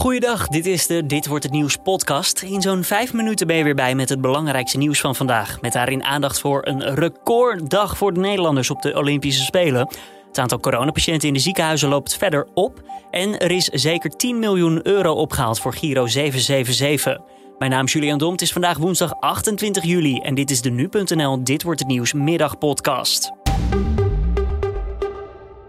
Goeiedag, 0.00 0.48
dit 0.48 0.66
is 0.66 0.86
de 0.86 1.06
Dit 1.06 1.26
wordt 1.26 1.44
het 1.44 1.52
nieuws 1.52 1.76
podcast. 1.76 2.42
In 2.42 2.62
zo'n 2.62 2.84
vijf 2.84 3.12
minuten 3.12 3.46
ben 3.46 3.56
je 3.56 3.64
weer 3.64 3.74
bij 3.74 3.94
met 3.94 4.08
het 4.08 4.20
belangrijkste 4.20 4.78
nieuws 4.78 5.00
van 5.00 5.14
vandaag. 5.14 5.60
Met 5.60 5.72
daarin 5.72 6.04
aandacht 6.04 6.40
voor 6.40 6.66
een 6.66 6.94
recorddag 6.94 7.96
voor 7.96 8.12
de 8.12 8.20
Nederlanders 8.20 8.70
op 8.70 8.82
de 8.82 8.96
Olympische 8.96 9.44
Spelen. 9.44 9.88
Het 10.28 10.38
aantal 10.38 10.60
coronapatiënten 10.60 11.28
in 11.28 11.34
de 11.34 11.40
ziekenhuizen 11.40 11.88
loopt 11.88 12.16
verder 12.16 12.46
op. 12.54 12.82
En 13.10 13.38
er 13.38 13.50
is 13.50 13.64
zeker 13.64 14.10
10 14.10 14.38
miljoen 14.38 14.86
euro 14.86 15.12
opgehaald 15.12 15.60
voor 15.60 15.74
Giro 15.74 16.06
777. 16.06 17.18
Mijn 17.58 17.70
naam 17.70 17.84
is 17.84 17.92
Julian 17.92 18.18
Dom. 18.18 18.32
Het 18.32 18.42
is 18.42 18.52
vandaag 18.52 18.78
woensdag 18.78 19.20
28 19.20 19.84
juli 19.84 20.18
en 20.18 20.34
dit 20.34 20.50
is 20.50 20.60
de 20.60 20.70
Nu.nl 20.70 21.44
Dit 21.44 21.62
wordt 21.62 21.80
het 21.80 21.88
nieuws 21.88 22.12
middagpodcast. 22.12 23.39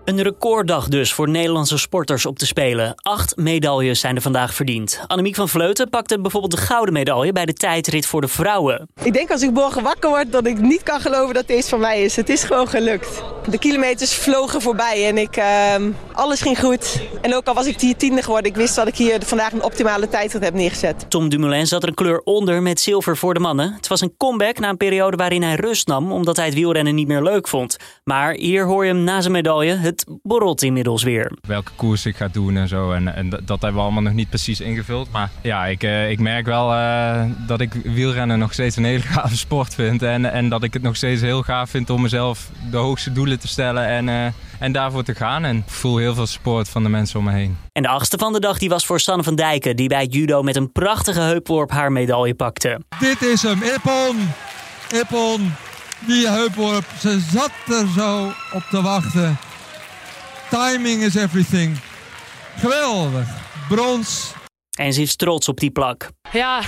Een 0.05 0.21
recorddag 0.21 0.88
dus 0.88 1.13
voor 1.13 1.29
Nederlandse 1.29 1.77
sporters 1.77 2.25
op 2.25 2.38
te 2.38 2.45
spelen. 2.45 2.93
Acht 2.95 3.36
medailles 3.36 3.99
zijn 3.99 4.16
er 4.16 4.21
vandaag 4.21 4.54
verdiend. 4.54 5.04
Annemiek 5.07 5.35
van 5.35 5.49
Vleuten 5.49 5.89
pakte 5.89 6.21
bijvoorbeeld 6.21 6.52
de 6.52 6.58
gouden 6.58 6.94
medaille 6.94 7.31
bij 7.31 7.45
de 7.45 7.53
tijdrit 7.53 8.05
voor 8.05 8.22
de 8.22 8.27
vrouwen. 8.27 8.89
Ik 9.03 9.13
denk 9.13 9.31
als 9.31 9.41
ik 9.41 9.52
morgen 9.52 9.84
wakker 9.84 10.09
word 10.09 10.31
dat 10.31 10.45
ik 10.45 10.59
niet 10.59 10.84
kan 10.84 11.02
geloven 11.02 11.34
dat 11.34 11.48
deze 11.48 11.70
van 11.70 11.80
mij 11.80 12.03
is. 12.03 12.16
Het 12.16 12.30
is 12.30 12.44
gewoon 12.44 12.67
gelukt. 12.67 13.23
De 13.49 13.58
kilometers 13.58 14.13
vlogen 14.13 14.61
voorbij 14.61 15.08
en 15.08 15.17
ik, 15.17 15.38
uh, 15.38 15.75
alles 16.11 16.41
ging 16.41 16.59
goed. 16.59 17.02
En 17.22 17.36
ook 17.36 17.47
al 17.47 17.53
was 17.53 17.66
ik 17.66 17.80
hier 17.80 17.95
tiende 17.95 18.22
geworden, 18.22 18.52
ik 18.52 18.58
wist 18.58 18.75
dat 18.75 18.88
ik 18.88 18.95
hier 18.95 19.22
vandaag 19.25 19.52
een 19.52 19.63
optimale 19.63 20.09
tijdrit 20.09 20.44
heb 20.44 20.53
neergezet. 20.53 21.05
Tom 21.09 21.30
Dumoulin 21.30 21.67
zat 21.67 21.83
er 21.83 21.89
een 21.89 21.95
kleur 21.95 22.22
onder 22.23 22.61
met 22.61 22.80
zilver 22.80 23.17
voor 23.17 23.33
de 23.33 23.39
mannen. 23.39 23.73
Het 23.73 23.88
was 23.88 24.02
een 24.02 24.13
comeback 24.17 24.59
na 24.59 24.70
een 24.70 24.77
periode 24.77 25.17
waarin 25.17 25.44
hij 25.44 25.55
rust 25.55 25.88
nam 25.88 26.11
omdat 26.11 26.36
hij 26.36 26.45
het 26.45 26.53
wielrennen 26.53 26.95
niet 26.95 27.08
meer 27.08 27.22
leuk 27.22 27.47
vond. 27.47 27.77
Maar 28.03 28.33
hier 28.33 28.66
hoor 28.66 28.86
je 28.86 28.91
hem 28.91 29.03
na 29.03 29.22
zijn 29.22 29.33
medaille. 29.33 29.91
Het 29.91 30.05
borrelt 30.23 30.62
inmiddels 30.62 31.04
weer. 31.04 31.31
Welke 31.41 31.72
koers 31.76 32.05
ik 32.05 32.16
ga 32.16 32.27
doen 32.27 32.58
en 32.58 32.68
zo. 32.68 32.91
En, 32.91 33.16
en 33.16 33.30
dat 33.30 33.48
hebben 33.48 33.73
we 33.73 33.80
allemaal 33.80 34.02
nog 34.02 34.14
niet 34.14 34.30
precies 34.30 34.62
ingevuld. 34.62 35.12
Maar 35.12 35.31
ja, 35.41 35.66
ik, 35.66 35.84
uh, 35.84 36.09
ik 36.09 36.20
merk 36.20 36.45
wel 36.45 36.73
uh, 36.73 37.23
dat 37.48 37.62
ik 37.62 37.73
wielrennen 37.73 38.39
nog 38.39 38.53
steeds 38.53 38.75
een 38.75 38.83
hele 38.83 39.02
gave 39.14 39.38
sport 39.38 39.75
vind. 39.75 40.02
En, 40.02 40.31
en 40.31 40.50
dat 40.50 40.64
ik 40.64 40.73
het 40.73 40.81
nog 40.81 40.95
steeds 40.95 41.22
heel 41.22 41.44
gaaf 41.44 41.70
vind 41.70 41.89
om 41.89 42.02
mezelf 42.02 42.50
de 42.72 42.78
hoogste 42.78 43.11
doelen 43.11 43.39
te 43.39 43.48
stellen. 43.48 43.86
En, 43.86 44.08
uh, 44.08 44.25
en 44.59 44.72
daarvoor 44.72 45.03
te 45.03 45.16
gaan. 45.16 45.44
En 45.44 45.58
ik 45.58 45.64
voel 45.66 45.98
heel 45.98 46.14
veel 46.14 46.28
support 46.28 46.70
van 46.70 46.83
de 46.83 46.89
mensen 46.89 47.20
om 47.20 47.26
me 47.26 47.31
heen. 47.31 47.58
En 47.72 47.81
de 47.81 47.89
achtste 47.89 48.17
van 48.17 48.33
de 48.33 48.39
dag 48.39 48.58
die 48.58 48.70
was 48.70 48.86
voor 48.86 49.00
Sanne 49.00 49.23
van 49.23 49.36
Dijken. 49.36 49.76
Die 49.76 49.88
bij 49.88 50.05
judo 50.05 50.42
met 50.42 50.55
een 50.55 50.72
prachtige 50.72 51.20
heupworp 51.20 51.72
haar 51.72 51.92
medaille 51.92 52.36
pakte. 52.36 52.80
Dit 53.00 53.22
is 53.22 53.42
hem, 53.42 53.61
Ippon. 53.64 54.17
Ippon, 55.00 55.53
die 56.08 56.28
heupworp. 56.28 56.86
Ze 57.00 57.20
zat 57.31 57.52
er 57.67 57.88
zo 57.95 58.31
op 58.53 58.64
te 58.70 58.81
wachten. 58.81 59.50
Timing 60.52 61.03
is 61.03 61.16
everything. 61.16 61.77
Geweldig. 62.57 63.27
Brons. 63.69 64.33
En 64.77 64.93
ze 64.93 65.02
is 65.02 65.16
trots 65.16 65.47
op 65.47 65.59
die 65.59 65.71
plak. 65.71 66.09
Ja, 66.31 66.61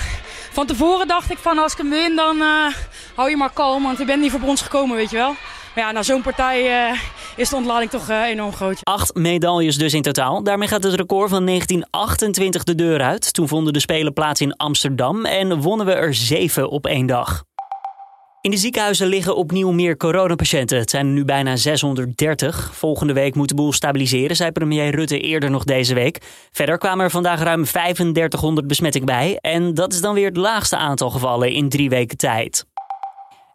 van 0.52 0.66
tevoren 0.66 1.08
dacht 1.08 1.31
ik 1.31 1.38
van 1.38 1.58
als 1.58 1.72
ik 1.72 1.78
hem 1.78 1.90
win, 1.90 2.16
dan 2.16 2.38
uh, 2.38 2.73
hou 3.16 3.30
je 3.30 3.38
maar 3.38 3.53
kalm. 3.53 3.84
Want 3.84 4.00
ik 4.00 4.06
ben 4.06 4.20
niet 4.20 4.31
voor 4.31 4.40
brons 4.40 4.62
gekomen, 4.62 4.95
weet 4.95 5.09
je 5.09 5.16
wel. 5.16 5.36
Maar 5.75 5.84
ja, 5.84 5.92
na 5.92 6.03
zo'n 6.03 6.22
partij 6.22 6.90
uh, 6.92 7.00
is 7.36 7.50
de 7.50 7.56
ontlading 7.56 7.92
toch 7.92 8.09
uh, 8.09 8.22
enorm 8.22 8.53
groot. 8.53 8.80
Acht 8.84 9.16
medailles 9.16 9.78
dus 9.78 9.94
in 9.94 10.02
totaal. 10.02 10.44
Daarmee 10.44 10.68
gaat 10.68 10.84
het 10.84 10.94
record 10.94 11.30
van 11.30 11.45
1928 11.45 12.64
de 12.64 12.75
deur 12.75 13.02
uit. 13.02 13.34
Toen 13.34 13.47
vonden 13.47 13.73
de 13.73 13.80
Spelen 13.80 14.14
plaats 14.14 14.42
in 14.42 14.56
Amsterdam 14.56 15.25
en 15.25 15.62
wonnen 15.62 15.86
we 15.86 15.94
er 15.94 16.14
zeven 16.14 16.70
op 16.70 16.86
één 16.86 17.06
dag. 17.06 17.44
In 18.44 18.52
de 18.52 18.58
ziekenhuizen 18.58 19.08
liggen 19.08 19.36
opnieuw 19.36 19.72
meer 19.72 19.98
coronapatiënten. 19.98 20.78
Het 20.78 20.90
zijn 20.90 21.06
er 21.06 21.12
nu 21.12 21.26
bijna 21.26 21.56
630. 21.56 22.72
Volgende 22.74 23.14
week 23.14 23.36
moet 23.36 23.50
de 23.50 23.56
boel 23.56 23.74
stabiliseren, 23.74 24.36
zei 24.36 24.52
premier 24.52 24.96
Rutte 24.96 25.20
eerder 25.20 25.50
nog 25.50 25.64
deze 25.64 25.94
week. 25.94 26.22
Verder 26.52 26.78
kwamen 26.78 27.06
er 27.06 27.12
vandaag 27.12 27.40
ruim 27.40 27.64
3500 27.66 28.68
besmettingen 28.68 29.08
bij. 29.08 29.38
En 29.42 29.74
dat 29.74 29.94
is 29.94 30.02
dan 30.02 30.14
weer 30.14 30.28
het 30.28 30.38
laagste 30.38 30.78
aantal 30.78 31.10
gevallen 31.10 31.52
in 31.52 31.70
drie 31.70 31.90
weken 31.90 32.18
tijd. 32.18 32.66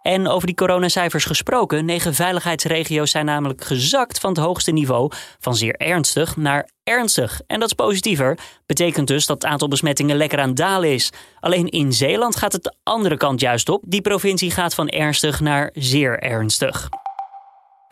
En 0.08 0.28
over 0.28 0.46
die 0.46 0.56
coronacijfers 0.56 1.24
gesproken, 1.24 1.84
negen 1.84 2.14
veiligheidsregio's 2.14 3.10
zijn 3.10 3.24
namelijk 3.24 3.64
gezakt 3.64 4.18
van 4.18 4.30
het 4.30 4.38
hoogste 4.38 4.70
niveau 4.70 5.10
van 5.38 5.56
zeer 5.56 5.74
ernstig 5.74 6.36
naar 6.36 6.68
ernstig. 6.84 7.40
En 7.46 7.60
dat 7.60 7.68
is 7.68 7.74
positiever. 7.74 8.38
Betekent 8.66 9.06
dus 9.06 9.26
dat 9.26 9.42
het 9.42 9.50
aantal 9.50 9.68
besmettingen 9.68 10.16
lekker 10.16 10.38
aan 10.38 10.48
het 10.48 10.56
dalen 10.56 10.92
is. 10.92 11.12
Alleen 11.40 11.66
in 11.66 11.92
Zeeland 11.92 12.36
gaat 12.36 12.52
het 12.52 12.62
de 12.62 12.74
andere 12.82 13.16
kant 13.16 13.40
juist 13.40 13.68
op. 13.68 13.82
Die 13.86 14.00
provincie 14.00 14.50
gaat 14.50 14.74
van 14.74 14.88
ernstig 14.88 15.40
naar 15.40 15.70
zeer 15.74 16.18
ernstig. 16.18 16.88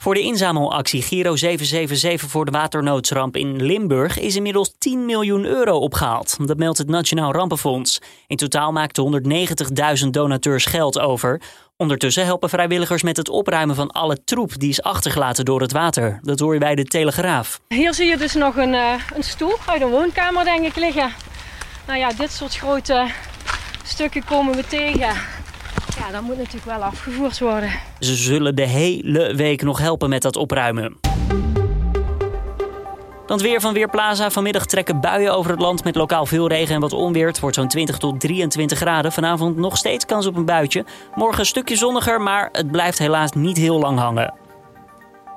Voor 0.06 0.14
de 0.14 0.20
inzamelactie 0.20 1.02
Giro 1.02 1.36
777 1.36 2.30
voor 2.30 2.44
de 2.44 2.50
waternoodramp 2.50 3.36
in 3.36 3.62
Limburg 3.62 4.18
is 4.18 4.36
inmiddels 4.36 4.74
10 4.78 5.04
miljoen 5.04 5.44
euro 5.44 5.78
opgehaald. 5.78 6.36
Dat 6.46 6.56
meldt 6.56 6.78
het 6.78 6.88
Nationaal 6.88 7.32
Rampenfonds. 7.32 7.98
In 8.26 8.36
totaal 8.36 8.72
maakten 8.72 9.22
190.000 10.04 10.08
donateurs 10.10 10.64
geld 10.64 10.98
over. 10.98 11.40
Ondertussen 11.76 12.24
helpen 12.24 12.48
vrijwilligers 12.48 13.02
met 13.02 13.16
het 13.16 13.28
opruimen 13.28 13.76
van 13.76 13.90
alle 13.90 14.24
troep 14.24 14.58
die 14.58 14.68
is 14.68 14.82
achtergelaten 14.82 15.44
door 15.44 15.60
het 15.60 15.72
water. 15.72 16.18
Dat 16.22 16.40
hoor 16.40 16.52
je 16.52 16.60
bij 16.60 16.74
de 16.74 16.84
Telegraaf. 16.84 17.60
Hier 17.68 17.94
zie 17.94 18.06
je 18.06 18.16
dus 18.16 18.34
nog 18.34 18.56
een, 18.56 18.72
uh, 18.72 18.92
een 19.14 19.24
stoel 19.24 19.56
uit 19.66 19.82
een 19.82 19.90
woonkamer 19.90 20.44
denk 20.44 20.64
ik 20.64 20.76
liggen. 20.76 21.12
Nou 21.86 21.98
ja, 21.98 22.12
dit 22.12 22.32
soort 22.32 22.56
grote 22.56 23.10
stukken 23.84 24.24
komen 24.24 24.54
we 24.54 24.66
tegen. 24.66 25.35
Ja, 25.98 26.10
dat 26.10 26.22
moet 26.22 26.36
natuurlijk 26.36 26.64
wel 26.64 26.82
afgevoerd 26.82 27.38
worden. 27.38 27.70
Ze 28.00 28.14
zullen 28.14 28.56
de 28.56 28.66
hele 28.66 29.34
week 29.34 29.62
nog 29.62 29.78
helpen 29.78 30.08
met 30.08 30.22
dat 30.22 30.36
opruimen. 30.36 30.96
Dan 33.26 33.36
het 33.36 33.46
weer 33.46 33.60
van 33.60 33.72
Weerplaza. 33.72 34.30
Vanmiddag 34.30 34.66
trekken 34.66 35.00
buien 35.00 35.34
over 35.34 35.50
het 35.50 35.60
land 35.60 35.84
met 35.84 35.94
lokaal 35.94 36.26
veel 36.26 36.48
regen 36.48 36.74
en 36.74 36.80
wat 36.80 36.92
onweer. 36.92 37.26
Het 37.26 37.40
wordt 37.40 37.56
zo'n 37.56 37.68
20 37.68 37.98
tot 37.98 38.20
23 38.20 38.78
graden. 38.78 39.12
Vanavond 39.12 39.56
nog 39.56 39.76
steeds 39.76 40.06
kans 40.06 40.26
op 40.26 40.36
een 40.36 40.44
buitje. 40.44 40.84
Morgen 41.14 41.40
een 41.40 41.46
stukje 41.46 41.76
zonniger, 41.76 42.20
maar 42.20 42.48
het 42.52 42.70
blijft 42.70 42.98
helaas 42.98 43.32
niet 43.32 43.56
heel 43.56 43.78
lang 43.78 43.98
hangen. 43.98 44.34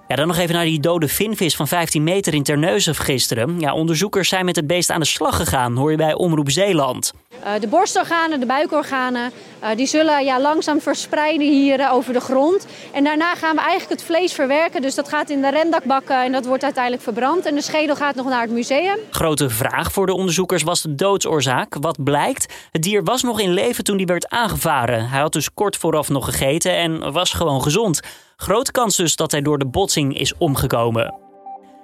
Ja, 0.07 0.15
dan 0.15 0.27
nog 0.27 0.37
even 0.37 0.55
naar 0.55 0.65
die 0.65 0.79
dode 0.79 1.07
vinvis 1.07 1.55
van 1.55 1.67
15 1.67 2.03
meter 2.03 2.33
in 2.33 2.43
Terneuzen 2.43 2.95
gisteren. 2.95 3.59
Ja, 3.59 3.73
onderzoekers 3.73 4.29
zijn 4.29 4.45
met 4.45 4.55
het 4.55 4.67
beest 4.67 4.89
aan 4.89 4.99
de 4.99 5.05
slag 5.05 5.35
gegaan, 5.35 5.75
hoor 5.75 5.91
je 5.91 5.97
bij 5.97 6.13
Omroep 6.13 6.49
Zeeland. 6.49 7.13
Uh, 7.43 7.59
de 7.59 7.67
borstorganen, 7.67 8.39
de 8.39 8.45
buikorganen, 8.45 9.31
uh, 9.63 9.69
die 9.75 9.85
zullen 9.85 10.25
ja, 10.25 10.41
langzaam 10.41 10.81
verspreiden 10.81 11.47
hier 11.47 11.79
uh, 11.79 11.93
over 11.93 12.13
de 12.13 12.19
grond. 12.19 12.65
En 12.93 13.03
daarna 13.03 13.35
gaan 13.35 13.55
we 13.55 13.61
eigenlijk 13.61 14.01
het 14.01 14.03
vlees 14.03 14.33
verwerken. 14.33 14.81
Dus 14.81 14.95
dat 14.95 15.09
gaat 15.09 15.29
in 15.29 15.41
de 15.41 15.49
rendakbakken 15.49 16.23
en 16.23 16.31
dat 16.31 16.45
wordt 16.45 16.63
uiteindelijk 16.63 17.03
verbrand. 17.03 17.45
En 17.45 17.55
de 17.55 17.61
schedel 17.61 17.95
gaat 17.95 18.15
nog 18.15 18.25
naar 18.25 18.41
het 18.41 18.51
museum. 18.51 18.97
Grote 19.09 19.49
vraag 19.49 19.91
voor 19.91 20.05
de 20.05 20.13
onderzoekers 20.13 20.63
was 20.63 20.81
de 20.81 20.95
doodsoorzaak. 20.95 21.75
Wat 21.79 22.03
blijkt? 22.03 22.53
Het 22.71 22.81
dier 22.81 23.03
was 23.03 23.23
nog 23.23 23.39
in 23.39 23.53
leven 23.53 23.83
toen 23.83 23.97
hij 23.97 24.05
werd 24.05 24.29
aangevaren. 24.29 25.09
Hij 25.09 25.19
had 25.19 25.33
dus 25.33 25.53
kort 25.53 25.77
vooraf 25.77 26.09
nog 26.09 26.25
gegeten 26.25 26.75
en 26.75 27.11
was 27.11 27.33
gewoon 27.33 27.63
gezond. 27.63 27.99
Grote 28.35 28.71
kans 28.71 28.95
dus 28.95 29.15
dat 29.15 29.31
hij 29.31 29.41
door 29.41 29.57
de 29.57 29.67
botsing 29.67 30.19
is 30.19 30.33
omgekomen. 30.37 31.28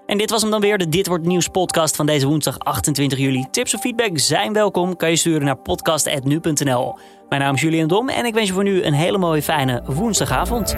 En 0.06 0.18
dit 0.18 0.30
was 0.30 0.42
hem 0.42 0.52
dan 0.52 0.62
weer, 0.62 0.78
de 0.78 0.90
Dit 0.90 1.08
Wordt 1.08 1.26
Nieuws 1.26 1.48
podcast 1.48 1.96
van 1.96 2.06
deze 2.06 2.28
woensdag 2.28 2.60
28 2.60 3.20
juli. 3.20 3.46
Tips 3.52 3.74
of 3.74 3.82
feedback 3.82 4.20
zijn 4.20 4.54
welkom, 4.54 4.96
kan 4.96 5.10
je 5.10 5.16
sturen 5.16 5.46
naar 5.46 5.58
podcast.nu.nl. 5.58 6.98
Mijn 7.30 7.42
naam 7.42 7.56
is 7.56 7.62
Julian 7.62 7.88
Dom 7.88 8.10
en 8.10 8.26
ik 8.26 8.34
wens 8.34 8.48
je 8.48 8.54
voor 8.54 8.64
nu 8.64 8.84
een 8.84 8.94
hele 8.94 9.18
mooie 9.18 9.42
fijne 9.42 9.82
woensdagavond. 9.86 10.76